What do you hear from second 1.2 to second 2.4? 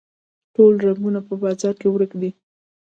په بازار کې ورک دي